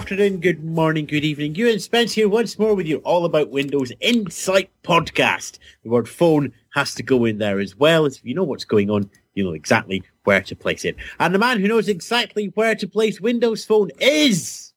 [0.00, 1.54] afternoon, good morning, good evening.
[1.54, 5.58] Ewan Spence here once more with your all about Windows Insight podcast.
[5.84, 8.06] The word phone has to go in there as well.
[8.06, 10.96] As if you know what's going on, you know exactly where to place it.
[11.18, 14.72] And the man who knows exactly where to place Windows Phone is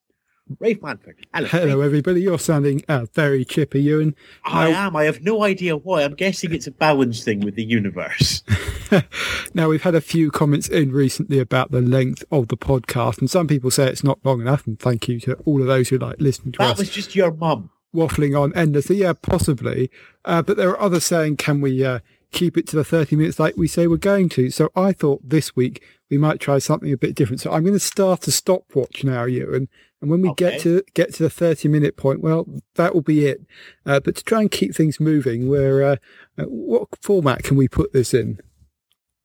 [0.60, 1.26] Rafe Blandford.
[1.34, 2.22] Hello, Hello everybody.
[2.22, 4.16] You're sounding uh, very chippy, Ewan.
[4.44, 4.96] I now, am.
[4.98, 6.04] I have no idea why.
[6.04, 8.44] I'm guessing it's a balance thing with the universe.
[9.54, 13.30] now, we've had a few comments in recently about the length of the podcast, and
[13.30, 14.66] some people say it's not long enough.
[14.68, 16.78] And thank you to all of those who like listening to that us.
[16.78, 18.98] That was just your mum waffling on endlessly.
[18.98, 19.90] Yeah, possibly.
[20.26, 22.00] Uh, but there are others saying, can we uh,
[22.32, 24.50] keep it to the 30 minutes like we say we're going to?
[24.50, 27.42] So I thought this week we might try something a bit different.
[27.42, 29.68] So I'm going to start a stopwatch now, Ewan.
[30.02, 30.52] And when we okay.
[30.52, 33.42] get to get to the 30 minute point, well, that will be it.
[33.86, 35.96] Uh, but to try and keep things moving, where uh,
[36.38, 38.40] uh, what format can we put this in?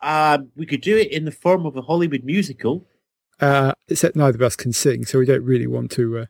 [0.01, 2.87] Uh, we could do it in the form of a Hollywood musical.
[3.41, 6.27] Uh, except neither of us can sing, so we don't really want to uh,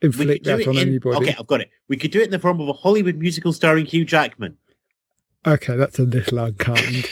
[0.00, 1.16] inflict that on in, anybody.
[1.16, 1.70] Okay, I've got it.
[1.88, 4.56] We could do it in the form of a Hollywood musical starring Hugh Jackman.
[5.46, 7.08] Okay, that's a little unkind.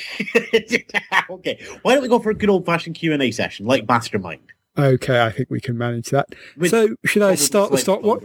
[1.30, 3.88] okay, why don't we go for a good old fashioned Q and A session like
[3.88, 4.52] Mastermind?
[4.78, 6.28] Okay, I think we can manage that.
[6.56, 8.22] With so, should I start the stopwatch?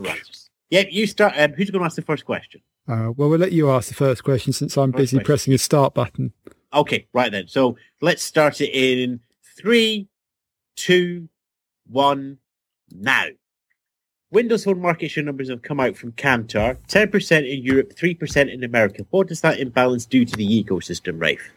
[0.69, 1.33] Yep, you start.
[1.37, 2.61] Um, who's going to ask the first question?
[2.87, 5.25] Uh, well, we'll let you ask the first question since I'm first busy question.
[5.25, 6.33] pressing a start button.
[6.73, 7.47] Okay, right then.
[7.47, 9.19] So let's start it in
[9.57, 10.07] three,
[10.75, 11.29] two,
[11.87, 12.37] one,
[12.91, 13.27] now.
[14.31, 16.77] Windows Phone market share numbers have come out from Kantar.
[16.87, 19.05] 10% in Europe, 3% in America.
[19.11, 21.53] What does that imbalance do to the ecosystem, Rafe?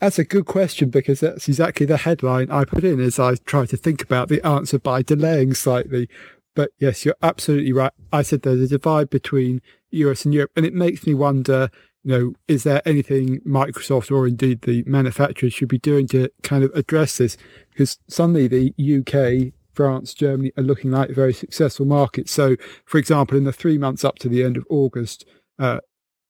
[0.00, 3.66] That's a good question because that's exactly the headline I put in as I try
[3.66, 6.08] to think about the answer by delaying slightly.
[6.54, 7.92] But yes, you're absolutely right.
[8.12, 11.70] I said there's a divide between US and Europe, and it makes me wonder,
[12.04, 16.62] you know, is there anything Microsoft or indeed the manufacturers should be doing to kind
[16.62, 17.36] of address this?
[17.70, 22.30] Because suddenly the UK, France, Germany are looking like very successful markets.
[22.30, 25.24] So, for example, in the three months up to the end of August,
[25.58, 25.80] uh,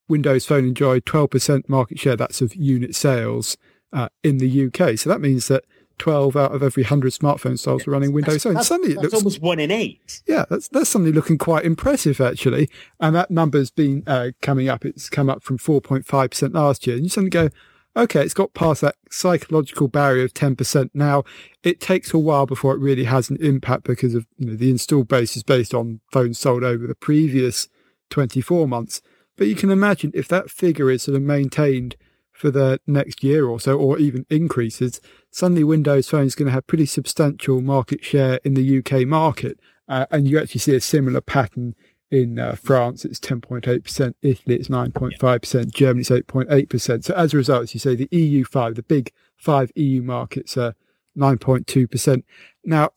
[0.09, 3.57] Windows Phone enjoyed 12% market share, that's of unit sales
[3.93, 4.97] uh, in the UK.
[4.99, 5.65] So that means that
[5.99, 8.63] 12 out of every 100 smartphone sales are running Windows Phone.
[8.63, 10.23] Suddenly it looks almost one in eight.
[10.27, 12.69] Yeah, that's, that's suddenly looking quite impressive, actually.
[13.01, 14.85] And that number's been uh, coming up.
[14.85, 16.97] It's come up from 4.5% last year.
[16.97, 17.49] And you suddenly go,
[17.97, 20.91] okay, it's got past that psychological barrier of 10%.
[20.95, 21.25] Now,
[21.63, 24.71] it takes a while before it really has an impact because of, you know, the
[24.71, 27.69] install base is based on phones sold over the previous
[28.11, 29.01] 24 months.
[29.37, 31.97] But you can imagine if that figure is sort of maintained
[32.45, 35.01] for the next year or so, or even increases,
[35.31, 39.59] suddenly Windows Phone is going to have pretty substantial market share in the UK market.
[39.89, 41.75] Uh, and you actually see a similar pattern
[42.11, 47.05] in uh, France, it's 10.8%, Italy, it's 9.5%, Germany, it's 8.8%.
[47.05, 50.75] So as a result, as you say, the EU5, the big five EU markets are
[51.17, 52.25] 9.2%.
[52.63, 52.91] Now,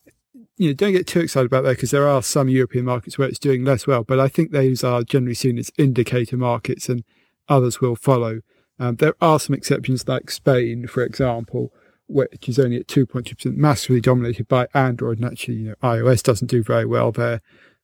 [0.58, 3.28] you know, don't get too excited about that because there are some European markets where
[3.28, 7.02] it's doing less well, but I think those are generally seen as indicator markets and
[7.48, 8.42] others will follow.
[8.78, 11.72] Um, there are some exceptions like Spain, for example,
[12.06, 15.18] which is only at 2.2%, massively dominated by Android.
[15.18, 17.40] And actually, you know, iOS doesn't do very well there.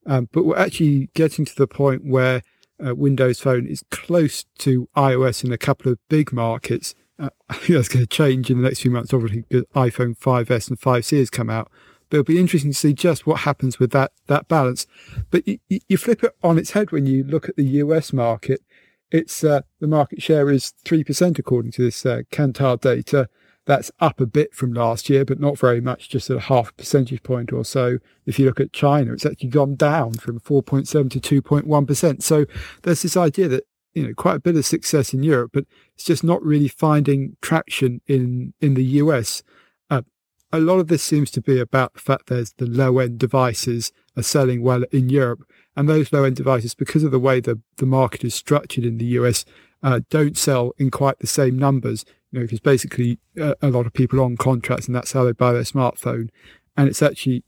[0.07, 2.43] Um, but we're actually getting to the point where
[2.85, 6.95] uh, Windows Phone is close to iOS in a couple of big markets.
[7.19, 10.19] Uh, I think that's going to change in the next few months, obviously, because iPhone
[10.19, 11.71] 5S and 5C has come out
[12.15, 14.87] but it'll be interesting to see just what happens with that that balance.
[15.31, 18.63] But you, you flip it on its head when you look at the US market.
[19.15, 23.29] It's uh, the market share is three percent according to this uh, Kantar data.
[23.65, 27.23] That's up a bit from last year, but not very much, just a half percentage
[27.23, 27.99] point or so.
[28.27, 32.23] If you look at China, it's actually gone down from 4.7 to 2.1%.
[32.25, 32.45] So
[32.83, 33.65] there's this idea that,
[33.95, 35.65] you know, quite a bit of success in Europe, but
[35.95, 39.45] it's just not really finding traction in, in the US
[40.55, 43.91] a lot of this seems to be about the fact there's the low end devices
[44.17, 45.43] are selling well in Europe.
[45.77, 48.99] And those low end devices, because of the way the, the market is structured in
[48.99, 49.45] the US,
[49.83, 52.05] uh, don't sell in quite the same numbers.
[52.31, 55.33] You know, because basically uh, a lot of people on contracts and that's how they
[55.33, 56.29] buy their smartphone.
[56.77, 57.43] And it's actually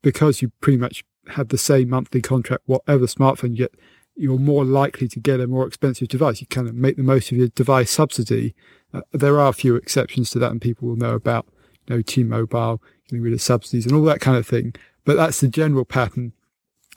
[0.00, 3.74] because you pretty much have the same monthly contract, whatever smartphone you get,
[4.14, 6.40] you're more likely to get a more expensive device.
[6.40, 8.54] You kind of make the most of your device subsidy.
[8.94, 11.46] Uh, there are a few exceptions to that and people will know about
[11.86, 14.74] you know, T-Mobile, getting rid of subsidies and all that kind of thing.
[15.04, 16.32] But that's the general pattern.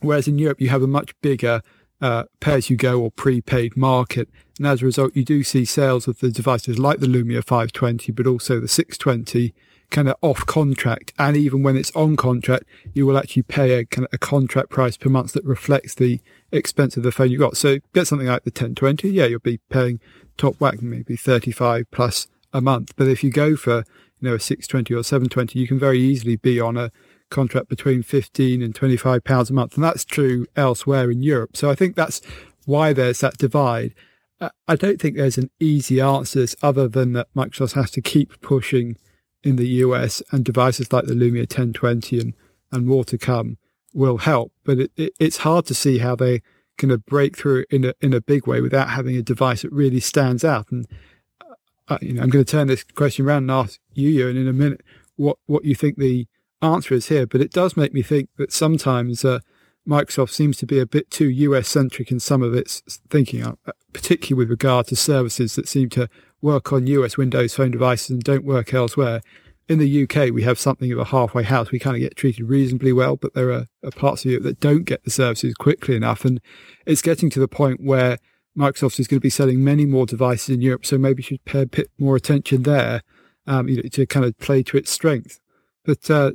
[0.02, 1.62] Whereas in Europe, you have a much bigger
[2.02, 4.30] uh, pay-as-you-go or prepaid market.
[4.58, 8.12] And as a result, you do see sales of the devices like the Lumia 520,
[8.12, 9.54] but also the 620
[9.92, 11.14] kind of off contract.
[11.18, 14.70] And even when it's on contract, you will actually pay a kind of a contract
[14.70, 16.20] price per month that reflects the
[16.52, 17.58] expense of the phone you got.
[17.58, 19.10] So get something like the 1020.
[19.10, 20.00] Yeah, you'll be paying
[20.38, 22.94] top whack, maybe 35 plus a month.
[22.96, 23.84] But if you go for
[24.26, 26.92] know, a 620 or 720, you can very easily be on a
[27.30, 29.76] contract between 15 and 25 pounds a month.
[29.76, 31.56] And that's true elsewhere in Europe.
[31.56, 32.22] So I think that's
[32.66, 33.94] why there's that divide.
[34.40, 38.42] Uh, I don't think there's an easy answer other than that Microsoft has to keep
[38.42, 38.98] pushing
[39.44, 42.34] in the US and devices like the Lumia 1020 and,
[42.72, 43.58] and more to come
[43.94, 44.52] will help.
[44.64, 46.42] But it, it, it's hard to see how they
[46.84, 50.02] of break through in a, in a big way without having a device that really
[50.02, 50.70] stands out.
[50.72, 50.86] And
[51.88, 54.48] uh, you know, I'm going to turn this question around and ask you, and in
[54.48, 54.82] a minute,
[55.16, 56.28] what, what you think the
[56.62, 57.28] answer is here.
[57.28, 59.40] But it does make me think that sometimes uh,
[59.88, 63.56] Microsoft seems to be a bit too US centric in some of its thinking, uh,
[63.94, 66.10] particularly with regard to services that seem to
[66.42, 69.22] work on US Windows Phone devices and don't work elsewhere.
[69.68, 71.72] In the UK, we have something of a halfway house.
[71.72, 74.60] We kind of get treated reasonably well, but there are, are parts of Europe that
[74.60, 76.24] don't get the services quickly enough.
[76.24, 76.40] And
[76.86, 78.20] it's getting to the point where
[78.58, 81.62] Microsoft is going to be selling many more devices in Europe, so maybe should pay
[81.62, 83.02] a bit more attention there,
[83.48, 85.40] um, you know, to kind of play to its strength.
[85.84, 86.32] But uh,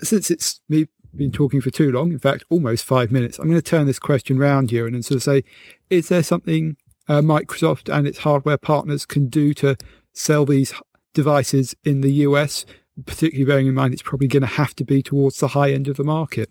[0.00, 3.60] since it's me been talking for too long, in fact, almost five minutes, I'm going
[3.60, 5.42] to turn this question round here and sort of say,
[5.90, 6.76] is there something
[7.08, 9.76] uh, Microsoft and its hardware partners can do to
[10.12, 10.72] sell these
[11.14, 12.66] devices in the US,
[13.06, 15.88] particularly bearing in mind it's probably going to have to be towards the high end
[15.88, 16.50] of the market?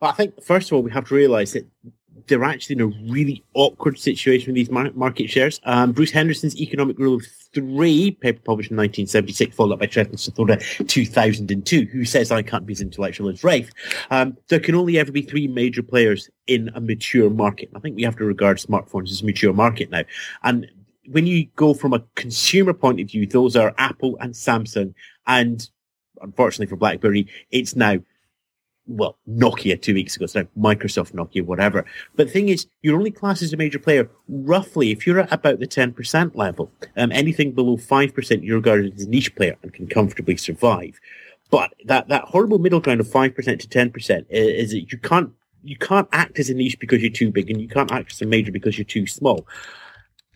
[0.00, 1.66] Well, I think, first of all, we have to realize that
[2.26, 5.60] they're actually in a really awkward situation with these market shares.
[5.64, 10.14] Um, Bruce Henderson's Economic Rule of Three, paper published in 1976, followed up by Tretton
[10.14, 13.70] Sothoda 2002, who says I can't be as intellectual as Rafe.
[14.10, 17.70] Um, there can only ever be three major players in a mature market.
[17.74, 20.04] I think we have to regard smartphones as a mature market now.
[20.42, 20.70] And
[21.10, 24.94] when you go from a consumer point of view, those are Apple and Samsung.
[25.26, 25.68] And
[26.22, 27.98] unfortunately for BlackBerry, it's now
[28.86, 31.84] well, Nokia two weeks ago, so Microsoft, Nokia, whatever.
[32.16, 35.32] But the thing is, you're only classed as a major player roughly if you're at
[35.32, 36.70] about the 10% level.
[36.96, 40.98] Um, anything below 5%, you're regarded as a niche player and can comfortably survive.
[41.50, 45.30] But that, that horrible middle ground of 5% to 10% is, is that you can't,
[45.62, 48.22] you can't act as a niche because you're too big and you can't act as
[48.22, 49.46] a major because you're too small.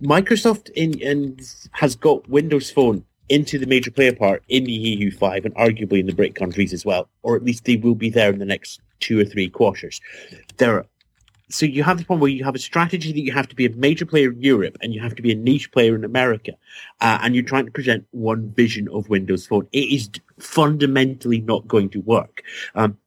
[0.03, 1.39] Microsoft in, in
[1.73, 6.07] has got Windows Phone into the major player part in the EU5 and arguably in
[6.07, 8.81] the BRIC countries as well, or at least they will be there in the next
[9.01, 10.01] two or three quarters.
[10.59, 10.87] There, are,
[11.51, 13.67] so you have the point where you have a strategy that you have to be
[13.67, 16.53] a major player in Europe and you have to be a niche player in America,
[17.01, 19.67] uh, and you're trying to present one vision of Windows Phone.
[19.73, 22.43] It is fundamentally not going to work.
[22.75, 22.99] Um,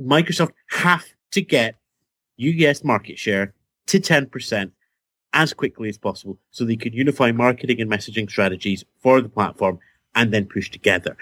[0.00, 1.76] Microsoft have to get
[2.36, 3.54] US market share
[3.86, 4.70] to 10%
[5.32, 9.78] as quickly as possible so they could unify marketing and messaging strategies for the platform
[10.14, 11.16] and then push together.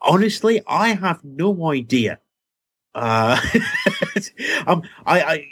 [0.00, 2.18] Honestly, I have no idea.
[2.94, 3.40] Uh,
[4.66, 5.46] um, I, I,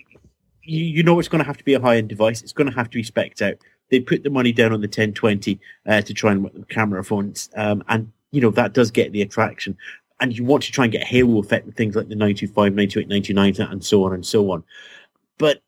[0.63, 2.43] you, you know, it's going to have to be a high end device.
[2.43, 3.59] It's going to have to be specced out.
[3.91, 7.03] They put the money down on the 1020 uh, to try and work the camera
[7.03, 9.77] phones, um, and you know that does get the attraction.
[10.21, 13.09] And you want to try and get halo effect with things like the 925, 928,
[13.09, 14.63] 929, and so on and so on.
[15.39, 15.63] But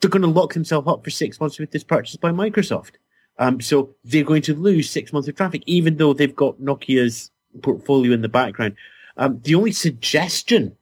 [0.00, 2.92] they're going to lock themselves up for six months with this purchase by Microsoft.
[3.38, 7.30] Um, so they're going to lose six months of traffic, even though they've got Nokia's
[7.62, 8.76] portfolio in the background.
[9.16, 10.76] Um, the only suggestion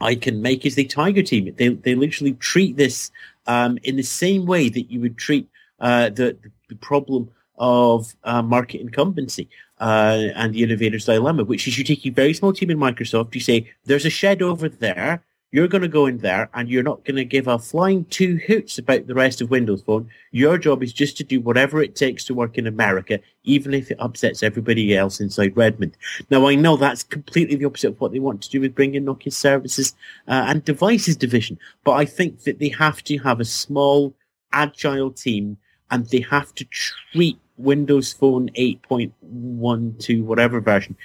[0.00, 1.52] I can make is the Tiger team.
[1.56, 3.10] They they literally treat this
[3.46, 5.48] um, in the same way that you would treat
[5.80, 6.36] uh, the
[6.68, 12.04] the problem of uh, market incumbency uh, and the innovator's dilemma, which is you take
[12.06, 15.22] a very small team in Microsoft, you say there's a shed over there
[15.52, 18.40] you're going to go in there and you're not going to give a flying two
[18.46, 20.08] hoots about the rest of Windows Phone.
[20.30, 23.90] Your job is just to do whatever it takes to work in America, even if
[23.90, 25.96] it upsets everybody else inside Redmond.
[26.30, 29.04] Now, I know that's completely the opposite of what they want to do with bringing
[29.04, 29.94] Nokia services
[30.26, 34.14] uh, and devices division, but I think that they have to have a small,
[34.52, 35.58] agile team
[35.90, 40.96] and they have to treat Windows Phone 8.12, whatever version,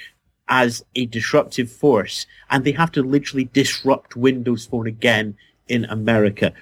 [0.49, 5.35] as a disruptive force, and they have to literally disrupt Windows Phone again
[5.67, 6.53] in America.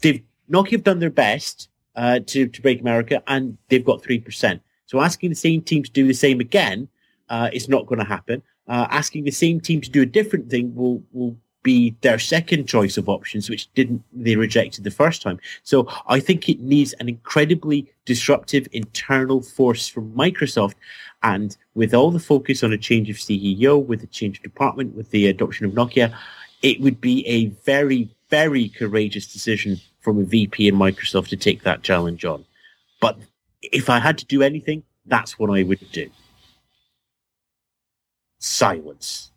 [0.00, 4.20] They've Nokia have done their best uh, to to break America, and they've got three
[4.20, 4.62] percent.
[4.86, 6.88] So asking the same team to do the same again
[7.28, 8.42] uh, is not going to happen.
[8.68, 12.66] Uh, asking the same team to do a different thing will will be their second
[12.66, 15.38] choice of options, which didn't they rejected the first time.
[15.62, 20.74] So I think it needs an incredibly disruptive internal force from Microsoft.
[21.22, 24.94] And with all the focus on a change of CEO, with a change of department,
[24.94, 26.14] with the adoption of Nokia,
[26.62, 31.62] it would be a very, very courageous decision from a VP in Microsoft to take
[31.62, 32.44] that challenge on.
[33.00, 33.18] But
[33.62, 36.10] if I had to do anything, that's what I would do.
[38.38, 39.31] Silence.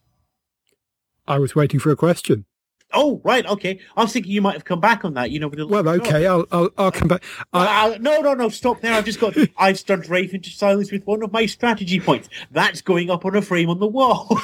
[1.28, 2.46] I was waiting for a question.
[2.94, 3.46] Oh, right.
[3.46, 3.80] Okay.
[3.98, 5.32] I was thinking you might have come back on that.
[5.32, 6.28] You know, well, okay.
[6.28, 7.24] I'll, I'll, I'll come back.
[7.52, 8.50] Uh, I, uh, no, no, no.
[8.50, 8.94] Stop there.
[8.94, 12.30] I've just got, I've stunned Rafe into silence with one of my strategy points.
[12.52, 14.40] That's going up on a frame on the wall.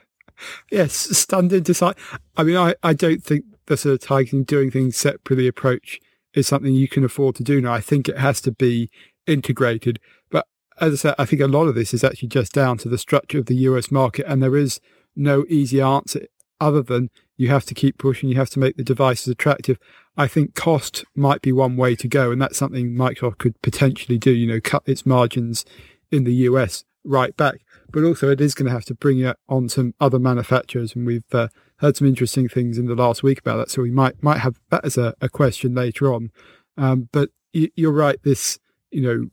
[0.70, 1.96] yes, stunned into sight.
[2.36, 6.00] I mean, I, I don't think the sort of targeting, doing things separately approach
[6.34, 7.74] is something you can afford to do now.
[7.74, 8.90] I think it has to be
[9.26, 9.98] integrated.
[10.30, 10.46] But
[10.80, 12.98] as I said, I think a lot of this is actually just down to the
[12.98, 14.80] structure of the US market, and there is
[15.14, 16.26] no easy answer
[16.60, 19.78] other than you have to keep pushing, you have to make the devices attractive.
[20.16, 24.18] I think cost might be one way to go, and that's something Microsoft could potentially
[24.18, 25.64] do, you know, cut its margins
[26.10, 27.62] in the US right back.
[27.90, 31.06] But also, it is going to have to bring it on some other manufacturers, and
[31.06, 33.70] we've uh, heard some interesting things in the last week about that.
[33.70, 36.30] So we might might have that as a, a question later on.
[36.76, 38.22] Um, but you're right.
[38.22, 38.58] This,
[38.90, 39.30] you know,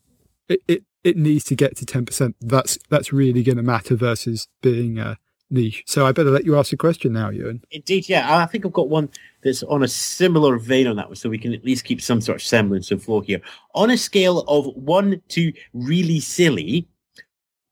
[0.48, 2.36] it, it, it needs to get to ten percent.
[2.40, 5.14] That's that's really going to matter versus being uh,
[5.50, 5.82] niche.
[5.86, 7.62] So I better let you ask a question now, Ewan.
[7.70, 8.36] Indeed, yeah.
[8.36, 9.10] I think I've got one
[9.42, 12.20] that's on a similar vein on that, one, so we can at least keep some
[12.20, 13.40] sort of semblance of flow here.
[13.74, 16.88] On a scale of one to really silly,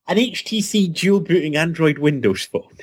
[0.06, 2.76] an HTC dual booting Android Windows phone.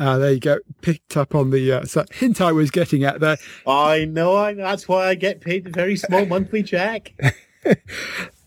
[0.00, 0.58] Ah, uh, there you go.
[0.80, 3.36] Picked up on the uh, so hint I was getting at there.
[3.66, 4.62] I know, I know.
[4.62, 7.12] That's why I get paid a very small monthly check.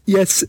[0.06, 0.46] yes,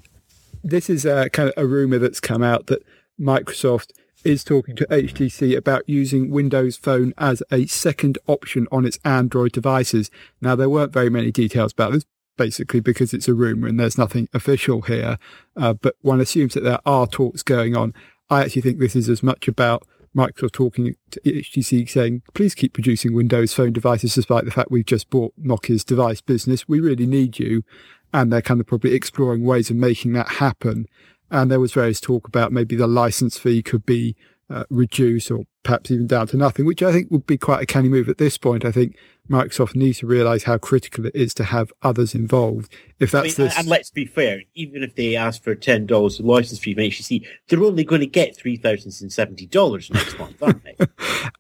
[0.63, 2.85] this is a kind of a rumor that's come out that
[3.21, 3.91] Microsoft
[4.25, 9.53] is talking to HTC about using Windows Phone as a second option on its Android
[9.53, 10.11] devices.
[10.41, 12.05] Now, there weren't very many details about this,
[12.37, 15.19] basically because it's a rumor and there's nothing official here.
[15.57, 17.95] Uh, but one assumes that there are talks going on.
[18.31, 19.87] I actually think this is as much about
[20.17, 24.85] Microsoft talking to HTC saying, please keep producing Windows Phone devices despite the fact we've
[24.85, 26.69] just bought Nokia's device business.
[26.69, 27.65] We really need you.
[28.13, 30.87] And they're kind of probably exploring ways of making that happen.
[31.33, 34.15] And there was various talk about maybe the license fee could be
[34.51, 37.67] uh, reduced or perhaps even down to nothing, which I think would be quite a
[37.67, 38.65] canny move at this point.
[38.65, 38.97] I think
[39.31, 42.73] Microsoft needs to realize how critical it is to have others involved.
[42.99, 43.59] If that's I mean, this...
[43.59, 47.27] and let's be fair, even if they ask for ten dollars license fee from HTC,
[47.49, 50.77] they're only going to get three thousand and seventy dollars next month, aren't they?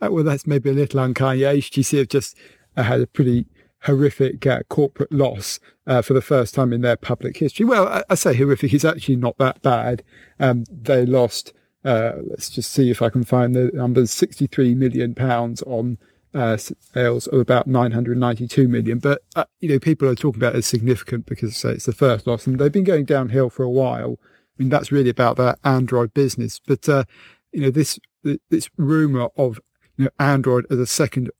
[0.00, 1.38] Uh, well, that's maybe a little unkind.
[1.38, 2.36] Yeah, HTC have just
[2.76, 3.46] uh, had a pretty
[3.84, 7.66] horrific uh, corporate loss uh, for the first time in their public history.
[7.66, 10.02] Well, I, I say horrific; it's actually not that bad.
[10.38, 11.52] Um, they lost.
[11.84, 14.10] Uh, let's just see if I can find the numbers.
[14.10, 15.98] Sixty-three million pounds on
[16.34, 18.98] uh, sales of about 992 million.
[18.98, 22.26] But uh, you know, people are talking about it as significant because it's the first
[22.26, 24.18] loss, and they've been going downhill for a while.
[24.22, 26.60] I mean, that's really about their Android business.
[26.64, 27.04] But uh,
[27.52, 29.60] you know, this this rumor of
[29.96, 31.30] you know Android as a second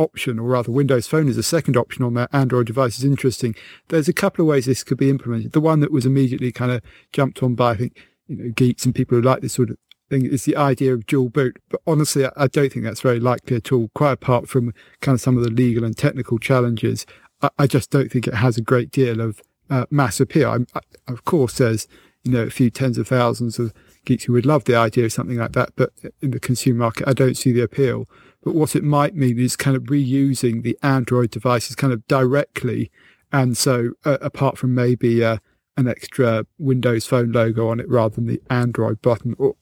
[0.00, 3.54] option, or rather Windows Phone as a second option on their Android device is interesting.
[3.88, 5.52] There's a couple of ways this could be implemented.
[5.52, 8.84] The one that was immediately kind of jumped on by, I think, you know, geeks
[8.84, 9.76] and people who like this sort of
[10.08, 11.58] thing is the idea of dual boot.
[11.68, 15.20] But honestly, I don't think that's very likely at all, quite apart from kind of
[15.20, 17.06] some of the legal and technical challenges.
[17.42, 20.66] I, I just don't think it has a great deal of uh, mass appeal.
[20.74, 20.80] I,
[21.12, 21.86] of course, there's,
[22.24, 23.72] you know, a few tens of thousands of
[24.04, 25.90] geeks who would love the idea of something like that, but
[26.22, 28.08] in the consumer market, I don't see the appeal.
[28.42, 32.90] But what it might mean is kind of reusing the Android devices kind of directly.
[33.32, 35.38] And so, uh, apart from maybe uh,
[35.76, 39.56] an extra Windows Phone logo on it rather than the Android button or,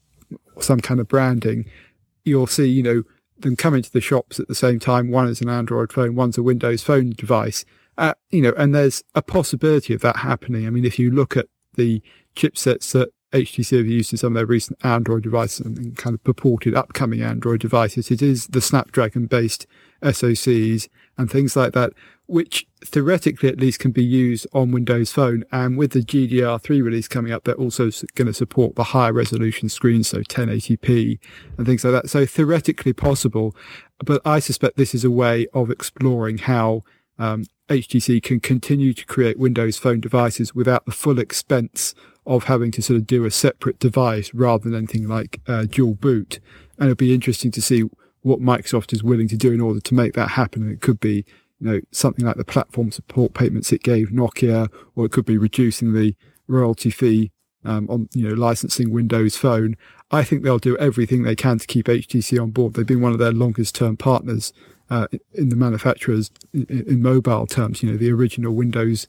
[0.55, 1.69] or some kind of branding,
[2.25, 3.03] you'll see, you know,
[3.41, 5.11] them come into the shops at the same time.
[5.11, 7.65] One is an Android phone, one's a Windows Phone device.
[7.97, 10.67] Uh, you know, and there's a possibility of that happening.
[10.67, 12.01] I mean, if you look at the
[12.37, 16.25] chipsets that HTC have used in some of their recent Android devices and kind of
[16.25, 18.11] purported upcoming Android devices.
[18.11, 19.67] It is the Snapdragon based
[20.03, 21.93] SoCs and things like that,
[22.27, 25.45] which theoretically at least can be used on Windows Phone.
[25.53, 29.69] And with the GDR3 release coming up, they're also going to support the higher resolution
[29.69, 31.19] screens, so 1080p
[31.59, 32.11] and things like that.
[32.11, 33.55] So theoretically possible,
[34.05, 36.85] but I suspect this is a way of exploring how
[37.19, 41.95] um, HTC can continue to create Windows Phone devices without the full expense
[42.29, 45.95] of having to sort of do a separate device rather than anything like uh, dual
[45.95, 46.39] boot.
[46.77, 47.85] And it'll be interesting to see
[48.21, 50.63] what Microsoft is willing to do in order to make that happen.
[50.63, 51.25] And it could be,
[51.59, 55.39] you know, something like the platform support payments it gave Nokia, or it could be
[55.39, 56.15] reducing the
[56.47, 57.33] royalty fee
[57.65, 59.75] um, on, you know, licensing Windows Phone.
[60.11, 62.75] I think they'll do everything they can to keep HTC on board.
[62.75, 64.53] They've been one of their longest term partners
[64.91, 67.83] uh, in the manufacturers in, in, mobile terms.
[67.83, 69.07] You know, the original Windows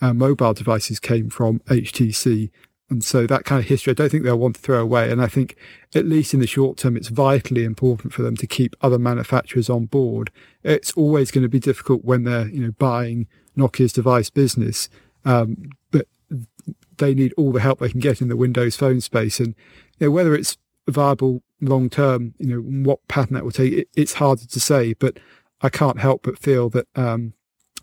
[0.00, 2.50] uh, mobile devices came from HTC.
[2.90, 5.10] And so that kind of history, I don't think they'll want to throw away.
[5.10, 5.56] And I think,
[5.94, 9.70] at least in the short term, it's vitally important for them to keep other manufacturers
[9.70, 10.30] on board.
[10.62, 14.88] It's always going to be difficult when they're, you know, buying Nokia's device business.
[15.24, 16.06] Um, but
[16.98, 19.40] they need all the help they can get in the Windows phone space.
[19.40, 19.54] And
[19.98, 20.58] you know, whether it's
[20.88, 24.92] viable long term, you know, what pattern that will take, it, it's harder to say.
[24.92, 25.18] But
[25.62, 27.32] I can't help but feel that um,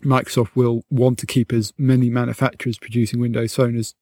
[0.02, 3.94] Microsoft will want to keep as many manufacturers producing Windows Phone as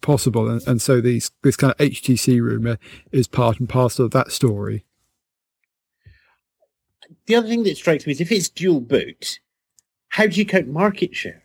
[0.00, 0.48] possible.
[0.48, 2.78] And, and so these, this kind of HTC rumor
[3.12, 4.84] is part and parcel of that story.
[7.26, 9.40] the other thing that strikes me is if it's dual boot,
[10.08, 11.42] how do you count market share?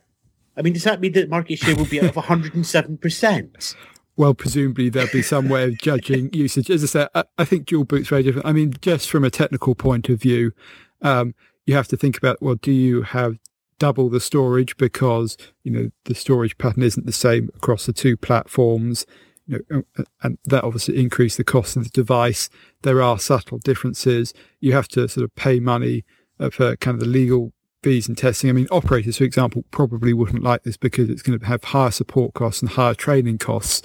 [0.57, 3.75] I mean, does that mean that market share will be of 107%?
[4.17, 6.69] Well, presumably there'll be some way of judging usage.
[6.69, 8.47] As I said, I, I, think dual boot's very different.
[8.47, 10.53] I mean, just from a technical point of view,
[11.01, 11.35] um,
[11.65, 13.37] you have to think about, well, do you have
[13.79, 18.17] double the storage because, you know, the storage pattern isn't the same across the two
[18.17, 19.05] platforms?
[19.47, 19.83] You know,
[20.23, 22.49] and that obviously increase the cost of the device.
[22.81, 24.33] There are subtle differences.
[24.59, 26.03] You have to sort of pay money
[26.39, 27.53] uh, for kind of the legal
[27.83, 28.49] fees and testing.
[28.49, 31.91] I mean, operators, for example, probably wouldn't like this because it's going to have higher
[31.91, 33.83] support costs and higher training costs.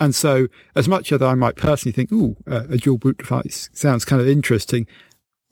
[0.00, 3.68] And so, as much as I might personally think, "Ooh, uh, a dual boot device
[3.74, 4.86] sounds kind of interesting,"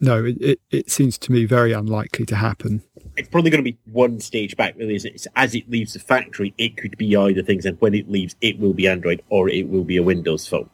[0.00, 2.83] no, it, it, it, seems to me very unlikely to happen.
[3.16, 4.95] It's probably going to be one stage back, really.
[4.95, 5.26] Is it?
[5.37, 8.59] as it leaves the factory, it could be either things, and when it leaves, it
[8.59, 10.71] will be Android or it will be a Windows phone.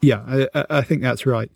[0.00, 1.50] Yeah, I, I think that's right.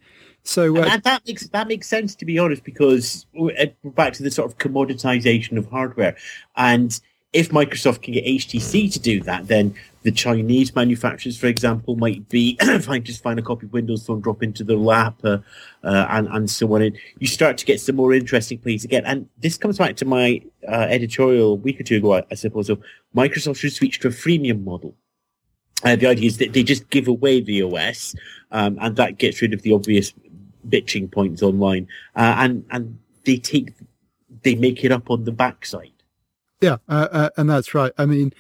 [0.45, 4.31] So uh, that makes that makes sense to be honest, because we're back to the
[4.31, 6.16] sort of commoditization of hardware,
[6.57, 6.99] and
[7.32, 12.28] if Microsoft can get HTC to do that, then the Chinese manufacturers, for example, might
[12.28, 15.38] be fine just find a copy of Windows Phone, drop into their lap, uh,
[15.82, 16.82] uh, and and so on.
[16.82, 19.04] And you start to get some more interesting plays again.
[19.06, 22.34] And this comes back to my uh, editorial a week or two ago, I, I
[22.34, 22.66] suppose.
[22.66, 22.78] So
[23.16, 24.94] Microsoft should switch to a freemium model.
[25.84, 28.14] Uh, the idea is that they just give away the OS,
[28.50, 30.12] um, and that gets rid of the obvious
[30.68, 33.72] bitching points online, uh, and and they take
[34.42, 36.01] they make it up on the backside.
[36.62, 37.92] Yeah, uh, uh, and that's right.
[37.99, 38.33] I mean,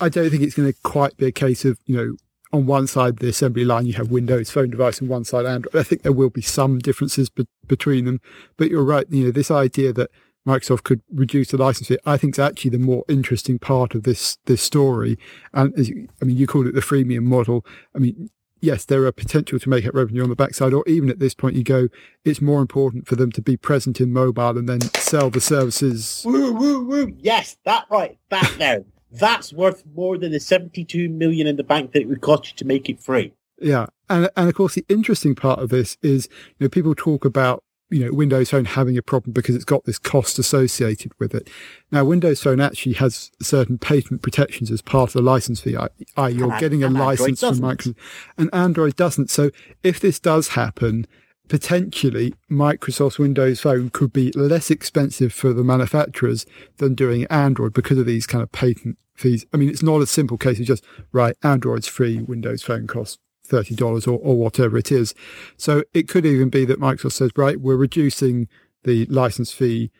[0.00, 2.16] I don't think it's going to quite be a case of you know
[2.52, 5.76] on one side the assembly line you have Windows phone device and one side Android.
[5.76, 8.20] I think there will be some differences be- between them,
[8.56, 9.06] but you're right.
[9.10, 10.10] You know, this idea that
[10.46, 14.04] Microsoft could reduce the license fee, I think is actually the more interesting part of
[14.04, 15.18] this this story.
[15.52, 17.66] And you, I mean, you called it the freemium model.
[17.94, 18.30] I mean,
[18.64, 21.34] yes, there are potential to make up revenue on the backside, or even at this
[21.34, 21.88] point, you go,
[22.24, 26.22] it's more important for them to be present in mobile and then sell the services.
[26.24, 27.16] Woo, woo, woo.
[27.18, 28.18] Yes, that right.
[28.30, 28.84] That there.
[29.12, 32.56] That's worth more than the 72 million in the bank that it would cost you
[32.56, 33.32] to make it free.
[33.60, 33.86] Yeah.
[34.10, 37.62] And, and of course, the interesting part of this is, you know, people talk about
[37.94, 41.48] you know, Windows Phone having a problem because it's got this cost associated with it.
[41.92, 46.32] Now, Windows Phone actually has certain patent protections as part of the license fee, i.e.
[46.32, 47.94] you're and, getting a license from Microsoft,
[48.36, 49.30] and Android doesn't.
[49.30, 49.52] So
[49.84, 51.06] if this does happen,
[51.46, 56.46] potentially Microsoft's Windows Phone could be less expensive for the manufacturers
[56.78, 59.46] than doing Android because of these kind of patent fees.
[59.52, 63.18] I mean, it's not a simple case of just, right, Android's free, Windows Phone costs
[63.48, 65.14] $30 or, or whatever it is.
[65.56, 68.48] So it could even be that Microsoft says, right, we're reducing
[68.84, 69.90] the license fee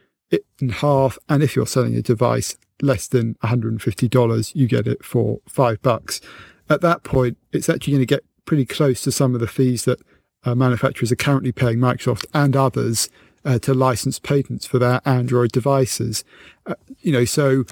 [0.60, 1.18] in half.
[1.28, 6.20] And if you're selling a device less than $150, you get it for five bucks.
[6.68, 9.84] At that point, it's actually going to get pretty close to some of the fees
[9.84, 10.00] that
[10.44, 13.08] uh, manufacturers are currently paying Microsoft and others
[13.44, 16.24] uh, to license patents for their Android devices.
[16.66, 17.64] Uh, you know, so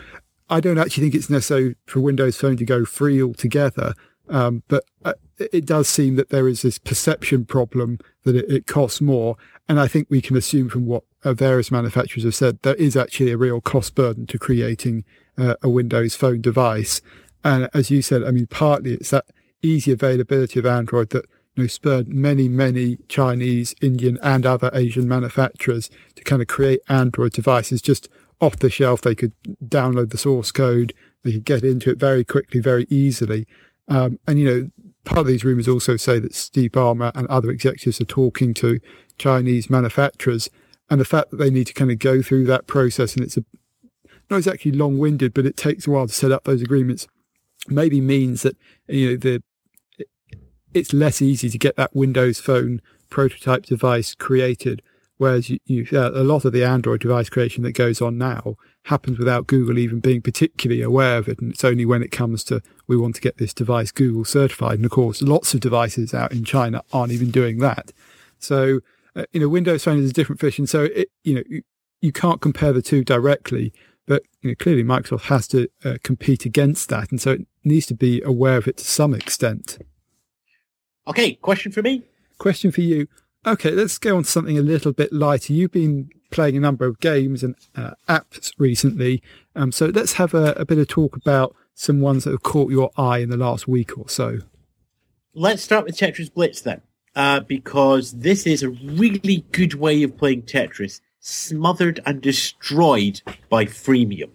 [0.48, 3.94] I don't actually think it's necessary for Windows Phone to go free altogether.
[4.28, 5.14] Um, but uh,
[5.52, 9.37] it does seem that there is this perception problem that it, it, costs more.
[9.68, 12.96] And I think we can assume from what uh, various manufacturers have said, there is
[12.96, 15.05] actually a real cost burden to creating
[15.38, 17.00] uh, a Windows phone device.
[17.44, 19.26] And as you said, I mean, partly it's that
[19.62, 25.09] easy availability of Android that you know, spurred many, many Chinese, Indian, and other Asian
[25.09, 28.09] manufacturers to kind of create Android devices just
[28.40, 29.02] off the shelf.
[29.02, 29.33] They could
[29.64, 33.46] download the source code, they could get into it very quickly, very easily.
[33.88, 37.50] Um, and, you know, part of these rumors also say that Steve Ballmer and other
[37.50, 38.80] executives are talking to
[39.18, 40.48] Chinese manufacturers.
[40.90, 43.36] And the fact that they need to kind of go through that process and it's
[43.36, 43.44] a,
[44.30, 47.06] not exactly long winded, but it takes a while to set up those agreements
[47.68, 48.56] maybe means that,
[48.88, 49.42] you know, the,
[50.74, 54.82] it's less easy to get that Windows phone prototype device created.
[55.18, 58.57] Whereas you, you uh, a lot of the Android device creation that goes on now
[58.85, 61.40] happens without Google even being particularly aware of it.
[61.40, 64.77] And it's only when it comes to, we want to get this device Google certified.
[64.77, 67.92] And of course, lots of devices out in China aren't even doing that.
[68.38, 68.81] So,
[69.14, 70.59] uh, you know, Windows Phone is a different fish.
[70.59, 71.62] And so, it, you know, you,
[72.01, 73.72] you can't compare the two directly,
[74.07, 77.12] but you know, clearly Microsoft has to uh, compete against that.
[77.12, 79.79] And so it needs to be aware of it to some extent.
[81.07, 81.35] Okay.
[81.35, 82.03] Question for me?
[82.38, 83.07] Question for you.
[83.46, 83.70] Okay.
[83.70, 85.52] Let's go on to something a little bit lighter.
[85.52, 89.22] You've been playing a number of games and uh, apps recently.
[89.55, 92.70] Um, so let's have a, a bit of talk about some ones that have caught
[92.70, 94.38] your eye in the last week or so.
[95.35, 96.83] Let's start with Tetris Blitz then,
[97.14, 103.64] uh, because this is a really good way of playing Tetris, smothered and destroyed by
[103.64, 104.33] freemium.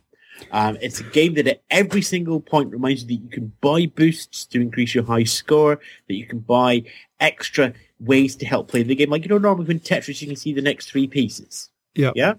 [0.51, 3.87] Um, it's a game that at every single point reminds you that you can buy
[3.87, 6.83] boosts to increase your high score, that you can buy
[7.19, 9.09] extra ways to help play the game.
[9.09, 11.69] Like, you know, normally when Tetris, you can see the next three pieces.
[11.95, 12.11] Yeah.
[12.15, 12.33] Yeah.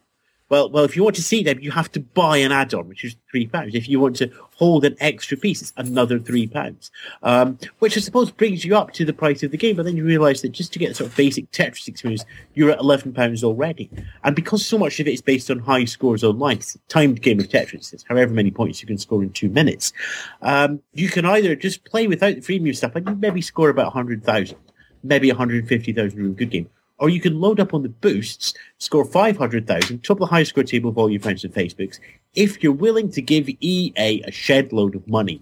[0.50, 3.04] Well, well, if you want to see them, you have to buy an add-on, which
[3.04, 3.74] is three pounds.
[3.74, 6.90] If you want to hold an extra piece, it's another three pounds.
[7.22, 9.76] Um, which I suppose brings you up to the price of the game.
[9.76, 12.78] But then you realise that just to get sort of basic Tetris experience, you're at
[12.80, 13.90] eleven pounds already.
[14.24, 17.20] And because so much of it is based on high scores online, it's a timed
[17.20, 17.92] game of Tetris.
[17.92, 19.92] It's however many points you can score in two minutes.
[20.40, 23.92] Um, you can either just play without the freemium stuff, and you maybe score about
[23.92, 24.56] hundred thousand,
[25.02, 27.82] maybe one hundred fifty thousand in a good game or you can load up on
[27.82, 32.00] the boosts, score 500,000, top the highest score table of all your friends and Facebooks,
[32.34, 35.40] if you're willing to give EA a shed load of money.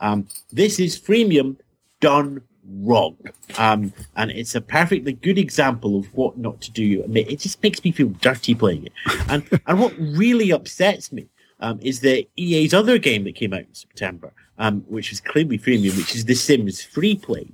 [0.00, 1.56] Um, this is freemium
[2.00, 2.42] done
[2.80, 3.16] wrong.
[3.56, 7.04] Um, and it's a perfectly good example of what not to do.
[7.14, 8.92] It just makes me feel dirty playing it.
[9.28, 11.26] And, and what really upsets me
[11.60, 15.58] um, is that EA's other game that came out in September, um, which is clearly
[15.58, 17.48] freemium, which is The Sims Free Play,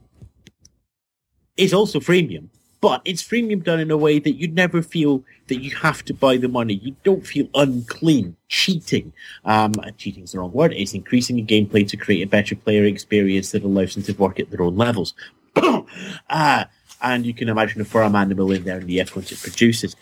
[1.57, 2.49] is also freemium
[2.85, 6.13] but it's freemium done in a way that you never feel that you have to
[6.13, 6.75] buy the money.
[6.75, 9.11] You don't feel unclean, cheating.
[9.47, 10.75] Um, cheating is the wrong word.
[10.75, 14.39] It's increasing the gameplay to create a better player experience that allows them to work
[14.39, 15.15] at their own levels.
[16.29, 16.65] uh,
[17.01, 19.97] and you can imagine a farm animal in there and the effort it produces.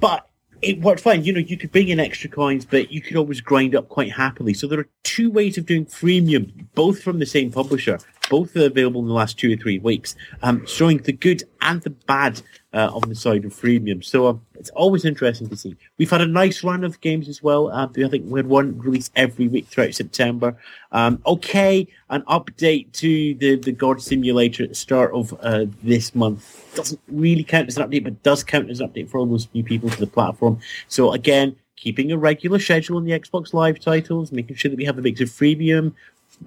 [0.00, 0.28] But
[0.62, 1.22] it worked fine.
[1.22, 4.10] You know, you could bring in extra coins, but you could always grind up quite
[4.10, 4.54] happily.
[4.54, 8.00] So there are two ways of doing freemium, both from the same publisher,
[8.30, 11.82] both are available in the last two or three weeks, um, showing the good and
[11.82, 12.40] the bad
[12.72, 14.02] uh, on the side of freemium.
[14.02, 15.76] So um, it's always interesting to see.
[15.98, 17.68] We've had a nice run of games as well.
[17.70, 20.56] Uh, I think we had one released every week throughout September.
[20.92, 26.14] Um, okay, an update to the, the God Simulator at the start of uh, this
[26.14, 29.26] month doesn't really count as an update, but does count as an update for all
[29.26, 30.60] those new people to the platform.
[30.86, 34.84] So again, keeping a regular schedule on the Xbox Live titles, making sure that we
[34.84, 35.94] have a mix of freemium,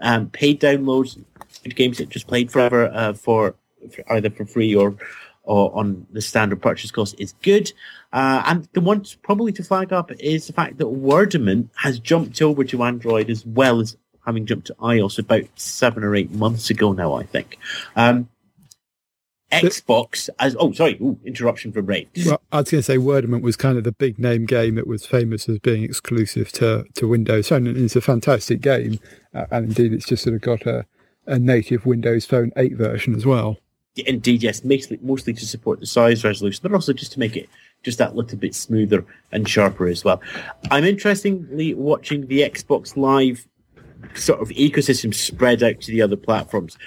[0.01, 1.21] um, paid downloads,
[1.75, 3.56] games that just played forever uh, for,
[3.93, 4.95] for, either for free or
[5.45, 7.71] or on the standard purchase cost is good.
[8.13, 12.41] Uh, and the one probably to flag up is the fact that Wordament has jumped
[12.41, 16.69] over to Android as well as having jumped to iOS about seven or eight months
[16.69, 17.58] ago now, I think.
[17.95, 18.29] Um,
[19.62, 22.08] Xbox as oh sorry ooh, interruption from Rafe.
[22.26, 24.88] Well, I was going to say Wordament was kind of the big name game that
[24.88, 29.00] was famous as being exclusive to to Windows Phone, and it's a fantastic game,
[29.34, 30.86] uh, and indeed it's just sort of got a,
[31.26, 33.58] a native Windows Phone 8 version as well.
[33.96, 37.50] Indeed, yes, mostly mostly to support the size resolution, but also just to make it
[37.84, 40.22] just that little bit smoother and sharper as well.
[40.72, 43.46] I'm interestingly watching the Xbox Live
[44.16, 46.78] sort of ecosystem spread out to the other platforms.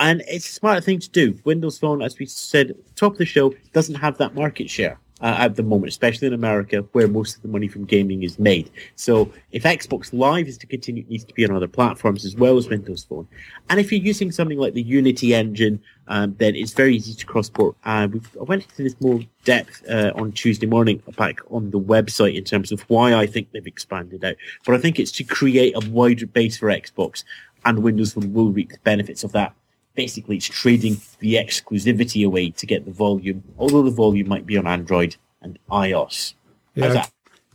[0.00, 1.38] And it's a smart thing to do.
[1.44, 5.36] Windows Phone, as we said, top of the show, doesn't have that market share uh,
[5.38, 8.70] at the moment, especially in America, where most of the money from gaming is made.
[8.96, 12.34] So if Xbox Live is to continue, it needs to be on other platforms as
[12.34, 13.28] well as Windows Phone.
[13.68, 17.26] And if you're using something like the Unity engine, um, then it's very easy to
[17.26, 17.76] cross-port.
[17.84, 18.08] Uh,
[18.40, 22.44] I went into this more depth uh, on Tuesday morning back on the website in
[22.44, 24.36] terms of why I think they've expanded out.
[24.64, 27.22] But I think it's to create a wider base for Xbox,
[27.66, 29.54] and Windows Phone will reap the benefits of that
[29.94, 34.56] basically it's trading the exclusivity away to get the volume, although the volume might be
[34.56, 36.34] on Android and iOS.
[36.74, 37.06] Yeah.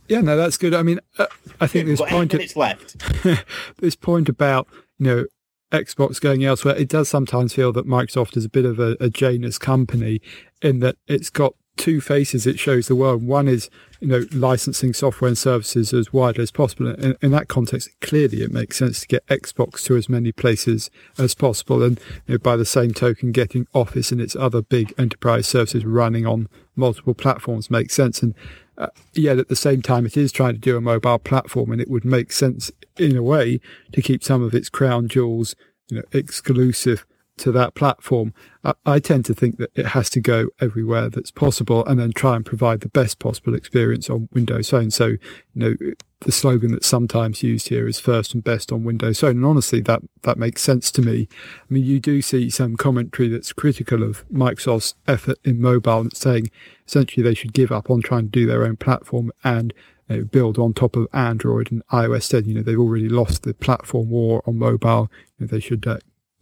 [0.08, 0.76] Yeah, no, that's good.
[0.76, 1.26] I mean, uh,
[1.60, 2.96] I think this point of, left.
[3.80, 4.68] this point about
[5.00, 5.26] you know
[5.72, 9.10] Xbox going elsewhere, it does sometimes feel that Microsoft is a bit of a, a
[9.10, 10.22] Janus company
[10.62, 13.24] in that it's got two faces it shows the world.
[13.24, 16.94] One is, you know, licensing software and services as widely as possible.
[16.96, 20.90] In, in, that context, clearly it makes sense to get Xbox to as many places
[21.18, 21.84] as possible.
[21.84, 25.86] And you know, by the same token, getting Office and its other big enterprise services
[25.86, 28.22] running on multiple platforms makes sense.
[28.22, 28.36] And
[28.78, 31.82] uh, yet at the same time, it is trying to do a mobile platform and
[31.82, 33.60] it would make sense in a way
[33.94, 35.56] to keep some of its crown jewels,
[35.90, 37.06] you know, exclusive
[37.38, 41.32] to that platform, I, I, tend to think that it has to go everywhere that's
[41.32, 44.92] possible and then try and provide the best possible experience on Windows Phone.
[44.92, 45.20] So, you
[45.54, 45.76] know,
[46.22, 49.38] the slogan that's sometimes used here is first and best on Windows Phone.
[49.38, 51.28] And honestly, that, that makes sense to me.
[51.70, 56.16] I mean, you do see some commentary that's critical of Microsoft's effort in mobile and
[56.16, 56.50] saying
[56.88, 59.74] essentially they should give up on trying to do their own platform and
[60.10, 62.46] you know, build on top of Android and iOS 10.
[62.46, 65.12] You know, they've already lost the platform war on mobile.
[65.38, 65.98] You know, they should uh,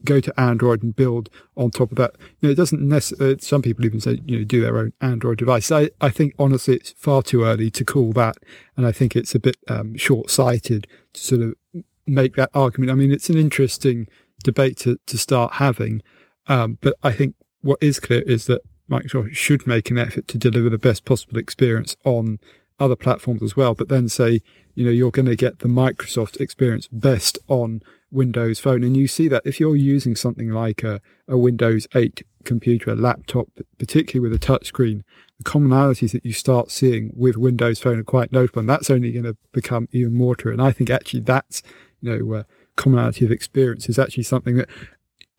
[0.06, 2.16] go to Android and build on top of that.
[2.40, 4.94] You know, it doesn't necessarily, uh, some people even say, you know, do their own
[5.02, 5.72] Android device.
[5.72, 8.38] I, I think honestly, it's far too early to call that.
[8.76, 12.92] And I think it's a bit um, short sighted to sort of make that argument.
[12.92, 14.08] I mean, it's an interesting
[14.44, 16.02] debate to, to start having.
[16.48, 20.38] Um, but I think what is clear is that Microsoft should make an effort to
[20.38, 22.40] deliver the best possible experience on
[22.80, 24.42] other platforms as well, but then say,
[24.76, 27.82] you know, you're going to get the Microsoft experience best on
[28.14, 28.84] Windows Phone.
[28.84, 32.96] And you see that if you're using something like a, a Windows 8 computer, a
[32.96, 33.48] laptop,
[33.78, 35.04] particularly with a touchscreen,
[35.40, 39.12] the commonalities that you start seeing with Windows Phone are quite notable, and that's only
[39.12, 40.52] going to become even more true.
[40.52, 41.64] And I think actually that's
[42.02, 42.44] you know uh,
[42.76, 44.70] commonality of experience is actually something that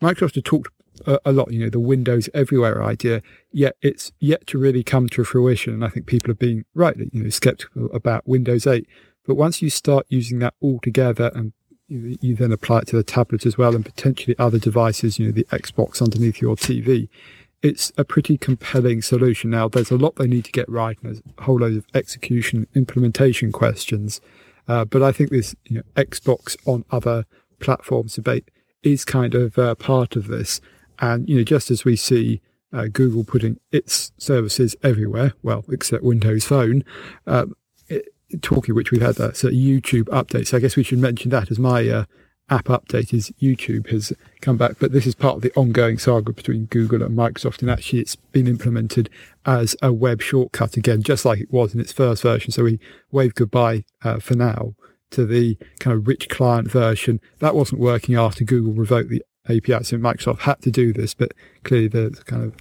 [0.01, 0.71] Microsoft have talked
[1.05, 1.51] a, a, lot.
[1.51, 5.73] You know, the Windows everywhere idea, yet it's yet to really come to fruition.
[5.73, 8.87] And I think people have been rightly you know skeptical about Windows 8.
[9.25, 11.53] But once you start using that all together and
[11.87, 15.27] you, you then apply it to the tablet as well and potentially other devices, you
[15.27, 17.09] know, the Xbox underneath your TV,
[17.61, 19.49] it's a pretty compelling solution.
[19.49, 21.85] Now, there's a lot they need to get right, and there's a whole load of
[21.93, 24.21] execution implementation questions.
[24.67, 27.25] Uh, but I think this you know, Xbox on other
[27.59, 28.49] platforms debate
[28.83, 30.61] is kind of uh, part of this.
[30.99, 36.03] And, you know, just as we see uh, Google putting its services everywhere, well, except
[36.03, 36.83] Windows Phone,
[37.25, 37.55] um,
[38.41, 40.47] talking which we've had that so YouTube update.
[40.47, 42.05] So I guess we should mention that as my uh,
[42.49, 46.31] app update is YouTube has come back, but this is part of the ongoing saga
[46.31, 47.61] between Google and Microsoft.
[47.61, 49.09] And actually, it's been implemented
[49.45, 52.51] as a web shortcut again, just like it was in its first version.
[52.51, 52.79] So we
[53.11, 54.75] wave goodbye uh, for now
[55.11, 57.19] to the kind of rich client version.
[57.39, 59.83] That wasn't working after Google revoked the API.
[59.83, 62.55] So Microsoft had to do this, but clearly the kind of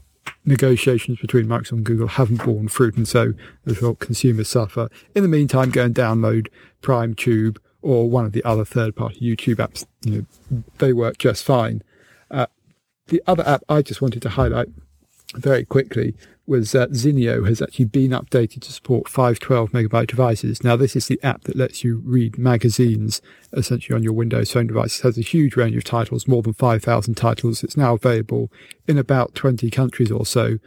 [0.45, 2.97] negotiations between Microsoft and Google haven't borne fruit.
[2.97, 3.35] And so
[3.67, 4.89] as well, consumers suffer.
[5.15, 6.49] In the meantime, go and download
[6.81, 9.85] Prime Tube or one of the other third party YouTube apps.
[10.03, 11.83] You know, they work just fine.
[12.31, 12.47] Uh,
[13.09, 14.69] the other app I just wanted to highlight
[15.35, 16.15] very quickly
[16.47, 20.63] was that Zinio has actually been updated to support 512 megabyte devices.
[20.63, 24.67] Now, this is the app that lets you read magazines essentially on your Windows phone
[24.67, 24.99] device.
[24.99, 27.65] It has a huge range of titles, more than 5,000 titles.
[27.65, 28.53] It's now available
[28.87, 30.59] in about 20 countries or so.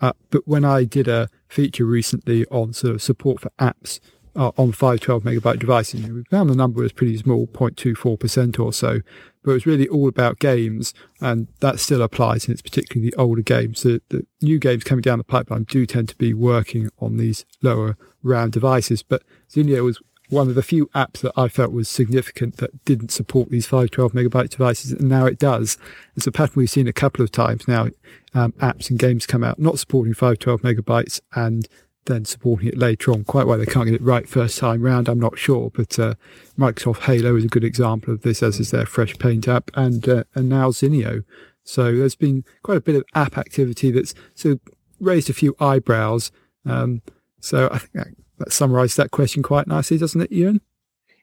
[0.00, 4.00] Uh, but when I did a feature recently on sort of support for apps
[4.34, 9.00] uh, on 512 megabyte devices, we found the number was pretty small, 0.24% or so
[9.42, 13.42] but it's really all about games, and that still applies, and it's particularly the older
[13.42, 13.82] games.
[13.82, 17.44] The, the new games coming down the pipeline do tend to be working on these
[17.60, 21.88] lower round devices, but Zinio was one of the few apps that I felt was
[21.88, 25.76] significant that didn't support these 512 megabyte devices, and now it does.
[26.16, 27.88] It's a pattern we've seen a couple of times now.
[28.34, 31.68] Um, apps and games come out not supporting 512 megabytes, and
[32.06, 33.24] then supporting it later on.
[33.24, 35.70] Quite why they can't get it right first time round, I'm not sure.
[35.70, 36.14] But uh,
[36.58, 40.08] Microsoft Halo is a good example of this, as is their Fresh Paint app, and
[40.08, 41.24] uh, and now Zinio.
[41.64, 44.60] So there's been quite a bit of app activity that's sort of
[45.00, 46.32] raised a few eyebrows.
[46.64, 47.02] Um,
[47.40, 50.60] so I think that, that summarised that question quite nicely, doesn't it, Ewan?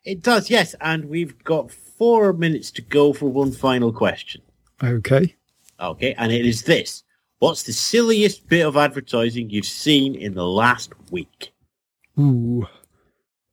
[0.05, 0.75] It does, yes.
[0.79, 4.41] And we've got four minutes to go for one final question.
[4.81, 5.35] Okay.
[5.79, 7.03] Okay, and it is this.
[7.39, 11.54] What's the silliest bit of advertising you've seen in the last week?
[12.19, 12.67] Ooh,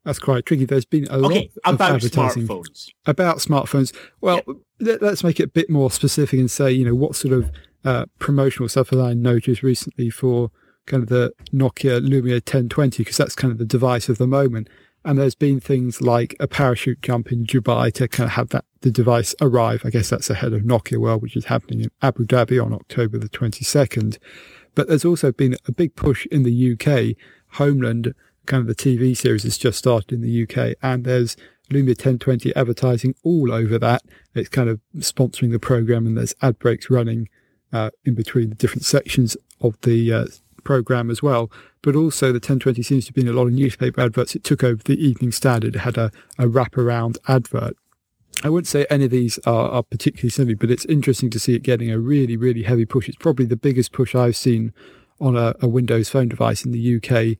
[0.04, 0.64] that's quite tricky.
[0.64, 2.88] There's been a okay, lot about of advertising smartphones.
[3.06, 3.94] about smartphones.
[4.20, 4.96] Well, yeah.
[5.00, 7.50] let, us make it a bit more specific and say, you know, what sort of
[7.84, 10.50] uh, promotional stuff have I noticed recently for
[10.86, 14.68] kind of the Nokia Lumia 1020 because that's kind of the device of the moment.
[15.06, 18.64] And there's been things like a parachute jump in Dubai to kind of have that
[18.80, 19.82] the device arrive.
[19.84, 23.16] I guess that's ahead of Nokia World, which is happening in Abu Dhabi on October
[23.16, 24.18] the 22nd.
[24.74, 27.16] But there's also been a big push in the UK.
[27.52, 28.16] Homeland,
[28.46, 31.36] kind of the TV series, has just started in the UK, and there's
[31.70, 34.02] Lumia 1020 advertising all over that.
[34.34, 37.28] It's kind of sponsoring the program, and there's ad breaks running
[37.72, 40.26] uh, in between the different sections of the uh,
[40.66, 41.50] program as well.
[41.80, 44.34] But also, the 1020 seems to be in a lot of newspaper adverts.
[44.34, 45.76] It took over the Evening Standard.
[45.76, 47.76] It had a, a wraparound advert.
[48.44, 51.54] I wouldn't say any of these are, are particularly silly, but it's interesting to see
[51.54, 53.08] it getting a really, really heavy push.
[53.08, 54.74] It's probably the biggest push I've seen
[55.20, 57.38] on a, a Windows phone device in the UK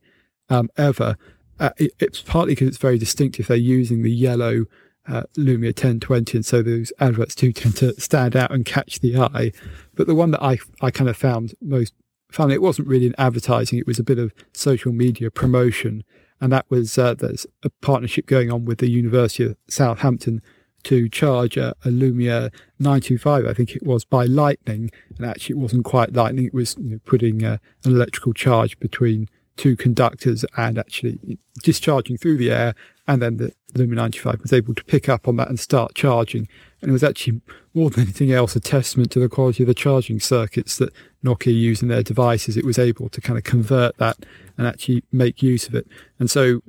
[0.49, 1.17] um, ever.
[1.59, 3.47] Uh, it, it's partly because it's very distinctive.
[3.47, 4.65] They're using the yellow
[5.07, 9.17] uh, Lumia 1020, and so those adverts do tend to stand out and catch the
[9.17, 9.51] eye.
[9.95, 11.93] But the one that I I kind of found most
[12.31, 16.03] Finally, it wasn't really an advertising; it was a bit of social media promotion,
[16.41, 20.41] and that was uh, there's a partnership going on with the University of Southampton
[20.83, 25.59] to charge a, a, Lumia 925, I think it was, by lightning, and actually it
[25.59, 30.45] wasn't quite lightning; it was you know, putting uh, an electrical charge between two conductors
[30.55, 32.75] and actually discharging through the air.
[33.07, 36.47] And then the Lumia 95 was able to pick up on that and start charging.
[36.81, 37.41] And it was actually
[37.73, 41.53] more than anything else a testament to the quality of the charging circuits that Nokia
[41.53, 42.57] using their devices.
[42.57, 44.17] It was able to kind of convert that
[44.57, 45.87] and actually make use of it.
[46.19, 46.61] And so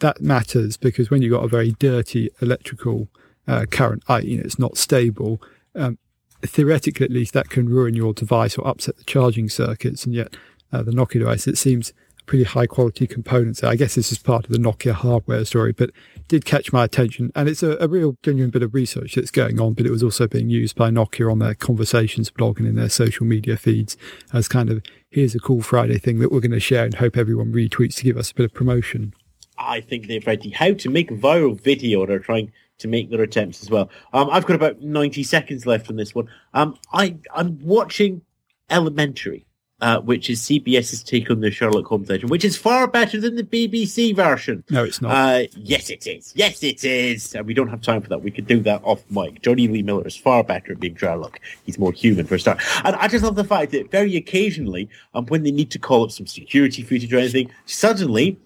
[0.00, 3.08] that matters because when you've got a very dirty electrical
[3.46, 5.40] uh, current, I, you know, it's not stable.
[5.74, 5.98] Um,
[6.42, 10.04] theoretically, at least, that can ruin your device or upset the charging circuits.
[10.04, 10.34] And yet,
[10.72, 11.92] uh, the Nokia device, it seems
[12.26, 13.62] pretty high quality components.
[13.62, 15.90] I guess this is part of the Nokia hardware story, but
[16.28, 17.30] did catch my attention.
[17.34, 20.02] And it's a, a, real genuine bit of research that's going on, but it was
[20.02, 23.96] also being used by Nokia on their conversations blog and in their social media feeds
[24.32, 27.16] as kind of here's a cool Friday thing that we're going to share and hope
[27.16, 29.12] everyone retweets to give us a bit of promotion.
[29.58, 32.06] I think they've ready how to make viral video.
[32.06, 33.90] They're trying to make their attempts as well.
[34.12, 36.28] Um, I've got about 90 seconds left on this one.
[36.54, 38.22] Um, I, I'm watching
[38.70, 39.44] Elementary
[39.82, 43.34] uh, which is CBS's take on the Sherlock Holmes legend, which is far better than
[43.34, 44.62] the BBC version.
[44.70, 45.10] No, it's not.
[45.10, 46.32] Uh, yes, it is.
[46.36, 47.34] Yes, it is.
[47.34, 48.22] And we don't have time for that.
[48.22, 49.42] We could do that off mic.
[49.42, 51.40] Jonny Lee Miller is far better at being Sherlock.
[51.64, 52.62] He's more human for a start.
[52.84, 56.04] And I just love the fact that very occasionally, um, when they need to call
[56.04, 58.38] up some security footage or anything, suddenly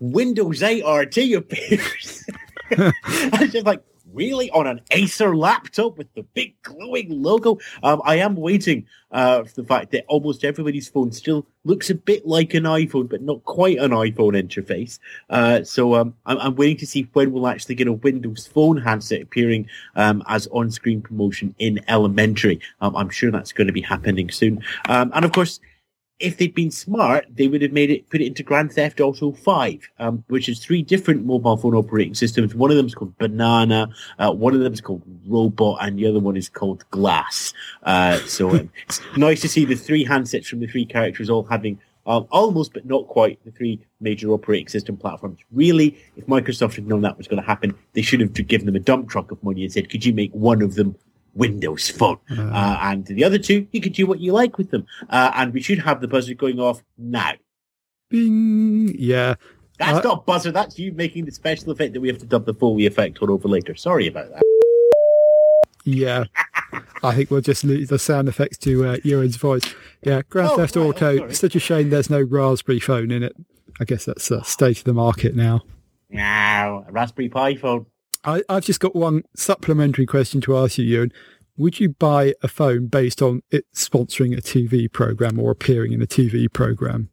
[0.00, 2.24] Windows 8 RT appears.
[2.70, 3.80] it's just like,
[4.12, 7.58] really on an Acer laptop with the big glowing logo.
[7.82, 11.94] Um, I am waiting uh, for the fact that almost everybody's phone still looks a
[11.94, 14.98] bit like an iPhone, but not quite an iPhone interface.
[15.28, 18.76] Uh, so um, I'm, I'm, waiting to see when we'll actually get a Windows Phone
[18.76, 22.60] handset appearing um, as on-screen promotion in Elementary.
[22.80, 24.62] Um, I'm sure that's going to be happening soon.
[24.88, 25.60] Um, and of course,
[26.20, 29.32] if they'd been smart, they would have made it, put it into Grand Theft Auto
[29.32, 32.54] 5, um, which is three different mobile phone operating systems.
[32.54, 36.06] One of them is called Banana, uh, one of them is called Robot, and the
[36.06, 37.52] other one is called Glass.
[37.82, 41.44] Uh, so um, it's nice to see the three handsets from the three characters all
[41.44, 45.38] having um, almost, but not quite, the three major operating system platforms.
[45.52, 48.76] Really, if Microsoft had known that was going to happen, they should have given them
[48.76, 50.96] a dump truck of money and said, could you make one of them
[51.34, 52.18] Windows Phone.
[52.30, 54.86] Uh, uh, and the other two, you can do what you like with them.
[55.08, 57.32] Uh, and we should have the buzzer going off now.
[58.08, 58.94] Bing.
[58.98, 59.34] Yeah.
[59.78, 60.52] That's uh, not buzzer.
[60.52, 63.30] That's you making the special effect that we have to dub the Foley effect on
[63.30, 63.74] over later.
[63.74, 64.42] Sorry about that.
[65.84, 66.24] Yeah.
[67.02, 69.62] I think we'll just leave the sound effects to uh, Ewan's voice.
[70.02, 71.24] Yeah, Grand oh, Theft right, Auto.
[71.24, 73.34] Oh, such a shame there's no Raspberry phone in it.
[73.80, 75.62] I guess that's the state of the market now.
[76.10, 77.86] Now, Raspberry Pi phone.
[78.24, 81.12] I, have just got one supplementary question to ask you, Ewan.
[81.56, 86.00] Would you buy a phone based on it sponsoring a TV program or appearing in
[86.00, 87.10] a TV program?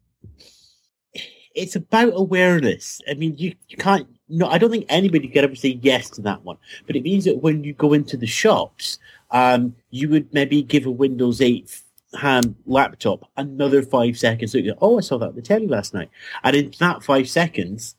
[1.54, 3.00] It's about awareness.
[3.10, 4.06] I mean, you, you can't.
[4.28, 6.56] No, I don't think anybody could ever say yes to that one.
[6.86, 8.98] But it means that when you go into the shops,
[9.30, 11.82] um, you would maybe give a Windows 8
[12.14, 14.52] hand laptop another five seconds.
[14.52, 16.10] So go, oh, I saw that on the telly last night.
[16.42, 17.96] And in that five seconds,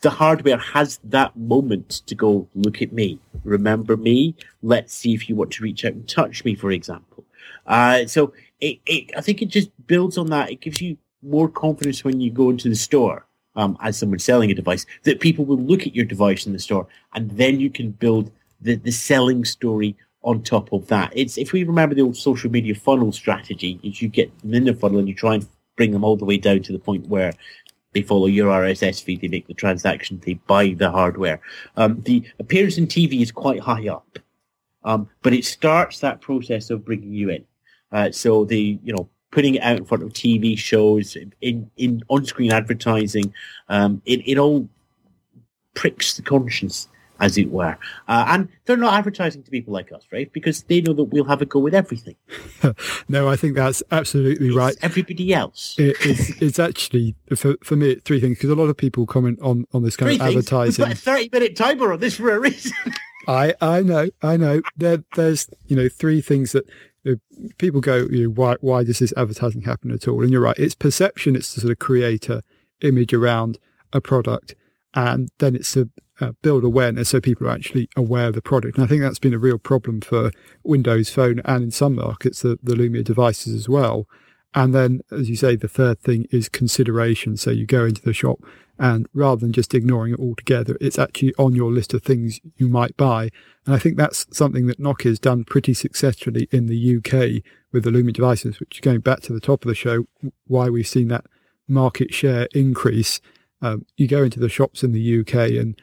[0.00, 5.28] the hardware has that moment to go, look at me, remember me, let's see if
[5.28, 7.24] you want to reach out and touch me, for example.
[7.66, 10.50] Uh, so it, it, I think it just builds on that.
[10.50, 14.50] It gives you more confidence when you go into the store, um, as someone selling
[14.50, 17.70] a device, that people will look at your device in the store and then you
[17.70, 18.30] can build
[18.60, 21.12] the, the selling story on top of that.
[21.14, 24.64] It's, if we remember the old social media funnel strategy, is you get them in
[24.64, 27.06] the funnel and you try and bring them all the way down to the point
[27.08, 27.32] where
[27.92, 31.40] they follow your RSS feed, they make the transaction, they buy the hardware.
[31.76, 34.18] Um, the appearance in TV is quite high up,
[34.84, 37.44] um, but it starts that process of bringing you in.
[37.90, 42.02] Uh, so the, you know, putting it out in front of TV shows, in, in
[42.08, 43.32] on-screen advertising,
[43.68, 44.68] um, it, it all
[45.74, 46.88] pricks the conscience
[47.22, 47.78] as it were.
[48.08, 50.30] Uh, and they're not advertising to people like us, right?
[50.32, 52.16] Because they know that we'll have a go with everything.
[53.08, 54.76] no, I think that's absolutely it's right.
[54.82, 55.76] Everybody else.
[55.78, 59.38] It, it's, it's actually, for, for me, three things, because a lot of people comment
[59.40, 60.52] on, on this kind three of things.
[60.52, 60.88] advertising.
[60.88, 62.72] We've got a 30 minute timer on this for a reason.
[63.28, 64.60] I, I know, I know.
[64.76, 66.68] There, there's, you know, three things that
[67.04, 70.22] you know, people go, you know, why, why does this advertising happen at all?
[70.22, 70.58] And you're right.
[70.58, 71.36] It's perception.
[71.36, 72.42] It's to sort of create a
[72.80, 73.58] image around
[73.92, 74.56] a product.
[74.94, 75.88] And then it's a,
[76.22, 78.76] uh, build awareness so people are actually aware of the product.
[78.76, 80.30] And I think that's been a real problem for
[80.62, 84.06] Windows Phone and in some markets, the, the Lumia devices as well.
[84.54, 87.36] And then, as you say, the third thing is consideration.
[87.36, 88.38] So you go into the shop
[88.78, 92.68] and rather than just ignoring it altogether, it's actually on your list of things you
[92.68, 93.30] might buy.
[93.66, 97.84] And I think that's something that Nokia has done pretty successfully in the UK with
[97.84, 100.06] the Lumia devices, which going back to the top of the show,
[100.46, 101.24] why we've seen that
[101.66, 103.20] market share increase.
[103.60, 105.80] Um, you go into the shops in the UK and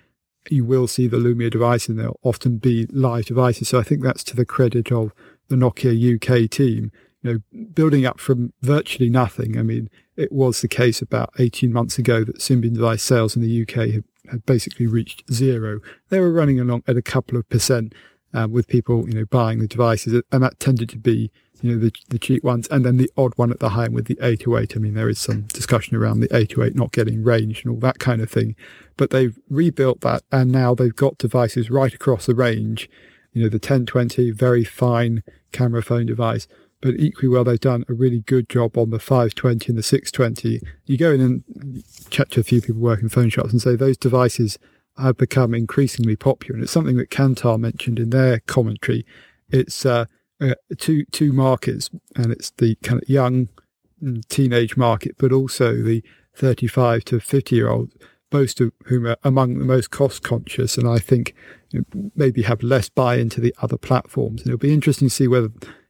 [0.49, 3.69] you will see the Lumia device and they'll often be live devices.
[3.69, 5.13] So I think that's to the credit of
[5.49, 9.57] the Nokia UK team, you know, building up from virtually nothing.
[9.57, 13.41] I mean, it was the case about 18 months ago that Symbian device sales in
[13.41, 15.79] the UK had, had basically reached zero.
[16.09, 17.93] They were running along at a couple of percent
[18.33, 21.79] um, with people, you know, buying the devices, and that tended to be, you know,
[21.79, 24.17] the, the cheap ones, and then the odd one at the high end with the
[24.21, 24.75] 808.
[24.75, 27.99] I mean, there is some discussion around the 808 not getting range and all that
[27.99, 28.55] kind of thing,
[28.97, 32.89] but they've rebuilt that, and now they've got devices right across the range.
[33.33, 36.47] You know, the 1020, very fine camera phone device,
[36.81, 40.61] but equally well, they've done a really good job on the 520 and the 620.
[40.85, 43.97] You go in and chat to a few people working phone shops and say those
[43.97, 44.57] devices
[45.01, 46.55] have become increasingly popular.
[46.55, 49.05] And it's something that Kantar mentioned in their commentary.
[49.49, 50.05] It's uh,
[50.41, 53.49] uh, two two markets, and it's the kind of young
[54.03, 56.03] mm, teenage market, but also the
[56.35, 57.91] 35 to 50 year old,
[58.31, 61.35] most of whom are among the most cost conscious, and I think
[62.15, 64.41] maybe have less buy into the other platforms.
[64.41, 65.49] And it'll be interesting to see whether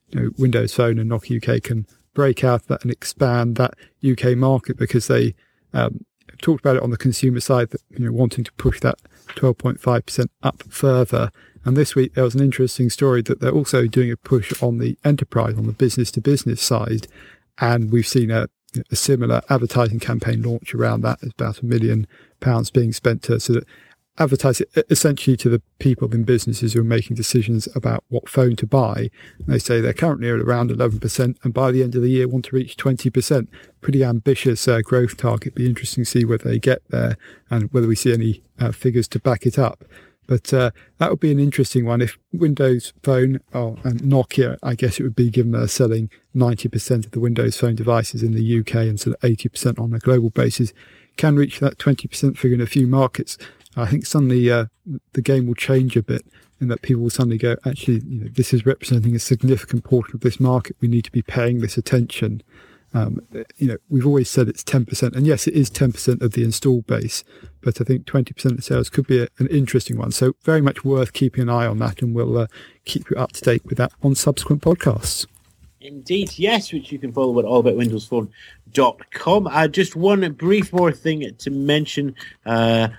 [0.09, 3.75] you know, Windows Phone and Nokia UK can break out that and expand that
[4.07, 5.35] UK market because they
[5.73, 6.05] um,
[6.41, 10.27] talked about it on the consumer side that you know wanting to push that 12.5%
[10.43, 11.31] up further.
[11.65, 14.77] And this week there was an interesting story that they're also doing a push on
[14.77, 17.07] the enterprise, on the business to business side.
[17.59, 18.47] And we've seen a,
[18.91, 21.19] a similar advertising campaign launch around that.
[21.19, 22.07] There's about a million
[22.39, 23.65] pounds being spent to sort of
[24.17, 28.55] advertise it essentially to the people in businesses who are making decisions about what phone
[28.57, 29.09] to buy.
[29.37, 32.27] And they say they're currently at around 11% and by the end of the year
[32.27, 33.47] want to reach 20%.
[33.81, 35.55] Pretty ambitious uh, growth target.
[35.55, 37.17] Be interesting to see whether they get there
[37.49, 39.85] and whether we see any uh, figures to back it up.
[40.29, 44.75] But uh, that would be an interesting one if Windows Phone oh, and Nokia, I
[44.75, 48.59] guess it would be given they're selling 90% of the Windows Phone devices in the
[48.59, 50.71] UK and sort of 80% on a global basis,
[51.17, 53.39] can reach that 20% figure in a few markets.
[53.75, 54.65] I think suddenly uh,
[55.13, 56.25] the game will change a bit
[56.59, 60.15] in that people will suddenly go, actually, you know, this is representing a significant portion
[60.15, 60.75] of this market.
[60.81, 62.41] We need to be paying this attention.
[62.93, 63.21] Um,
[63.57, 66.81] you know, we've always said it's 10%, and yes, it is 10% of the install
[66.81, 67.23] base,
[67.61, 70.11] but I think 20% of sales could be a, an interesting one.
[70.11, 72.47] So very much worth keeping an eye on that, and we'll uh,
[72.85, 75.27] keep you up to date with that on subsequent podcasts.
[75.81, 79.47] Indeed, yes, which you can follow at allaboutwindowsphone.com.
[79.47, 82.15] Uh, just one brief more thing to mention.
[82.45, 82.89] Uh,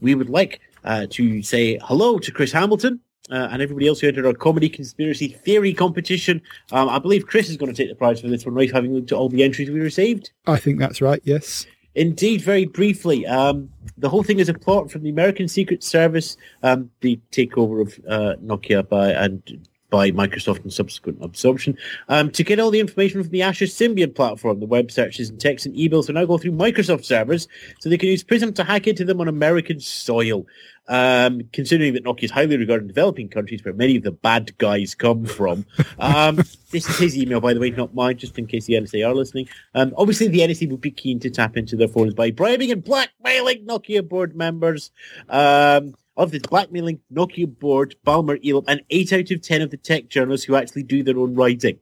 [0.00, 3.00] we would like uh, to say hello to Chris Hamilton.
[3.30, 6.40] Uh, and everybody else who entered our comedy conspiracy theory competition.
[6.72, 8.72] Um, I believe Chris is going to take the prize for this one, right?
[8.72, 10.30] Having looked at all the entries we received.
[10.46, 11.20] I think that's right.
[11.24, 11.66] Yes.
[11.94, 16.38] Indeed, very briefly, um, the whole thing is a plot from the American Secret Service,
[16.62, 21.76] um, the takeover of uh, Nokia by and by Microsoft and subsequent absorption.
[22.08, 25.40] Um, to get all the information from the Asha Symbian platform, the web searches and
[25.40, 27.48] texts and emails are now go through Microsoft servers,
[27.80, 30.46] so they can use Prism to hack into them on American soil.
[30.90, 34.56] Um, considering that Nokia is highly regarded in developing countries where many of the bad
[34.56, 35.66] guys come from.
[35.98, 36.36] Um,
[36.70, 39.14] this is his email, by the way, not mine, just in case the NSA are
[39.14, 39.50] listening.
[39.74, 42.82] Um, obviously, the NSA would be keen to tap into their phones by bribing and
[42.82, 44.90] blackmailing Nokia board members.
[45.28, 49.76] Um, of this blackmailing Nokia board, Ballmer, Elop, and eight out of ten of the
[49.76, 51.78] tech journalists who actually do their own writing.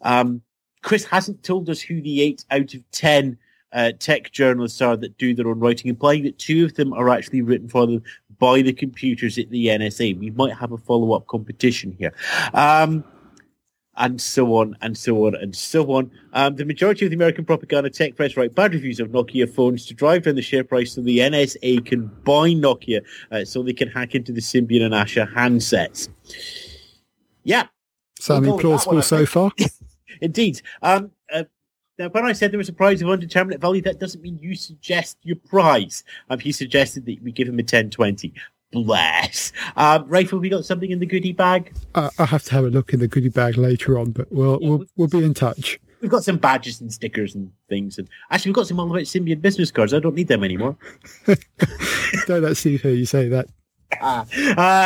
[0.00, 0.42] Um,
[0.82, 3.38] Chris hasn't told us who the eight out of ten
[3.72, 7.10] uh, tech journalists are that do their own writing, implying that two of them are
[7.10, 8.02] actually written for them
[8.38, 10.18] by the computers at the NSA.
[10.18, 12.12] We might have a follow-up competition here.
[12.54, 13.04] Um,
[13.96, 16.10] and so on and so on and so on.
[16.32, 19.86] Um, the majority of the American propaganda tech press write bad reviews of Nokia phones
[19.86, 23.72] to drive down the share price so the NSA can buy Nokia uh, so they
[23.72, 26.08] can hack into the Symbian and Asha handsets.
[27.44, 27.66] Yeah.
[28.18, 29.52] Sounding plausible so far.
[30.20, 30.62] Indeed.
[30.82, 31.44] Um, uh,
[31.98, 34.54] now, when I said there was a prize of undeterminate value, that doesn't mean you
[34.54, 36.04] suggest your prize.
[36.28, 38.34] Um, he suggested that we give him a 1020
[38.72, 39.52] bless.
[39.76, 41.72] Um, Rachel, have we got something in the goodie bag?
[41.94, 44.58] Uh, I'll have to have a look in the goodie bag later on, but we'll
[44.60, 45.78] yeah, we'll, we'll be in touch.
[46.00, 49.02] We've got some badges and stickers and things, and actually we've got some all about
[49.02, 49.94] Symbian business cards.
[49.94, 50.76] I don't need them anymore.
[52.26, 53.48] don't let Steve hear you say that.
[54.00, 54.26] Ah,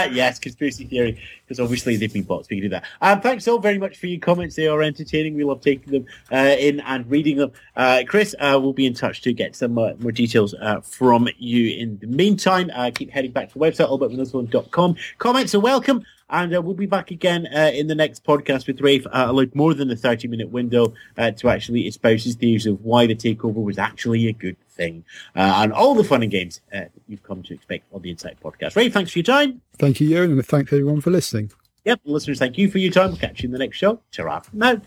[0.04, 2.48] uh, yes, conspiracy theory, because obviously they've been bots.
[2.48, 4.56] We Speaking do that, um, thanks all very much for your comments.
[4.56, 5.34] They are entertaining.
[5.34, 7.52] We love taking them uh, in and reading them.
[7.76, 11.28] Uh, Chris, uh, we'll be in touch to get some uh, more details uh, from
[11.38, 11.76] you.
[11.76, 14.96] In the meantime, keep heading back to the website, allaboutwindowsphone.com.
[15.18, 16.04] Comments are welcome.
[16.32, 19.90] And we'll be back again in the next podcast with Rafe, uh, allowed more than
[19.90, 24.28] a 30 minute window to actually espouse his theories of why the takeover was actually
[24.28, 25.04] a good thing
[25.36, 28.10] uh, and all the fun and games uh, that you've come to expect on the
[28.10, 28.76] Insight podcast.
[28.76, 29.60] Ray, thanks for your time.
[29.78, 31.52] Thank you, Ewan, and thanks everyone for listening.
[31.84, 33.10] Yep, listeners, thank you for your time.
[33.10, 34.00] We'll catch you in the next show.
[34.12, 34.80] Ta-ra now.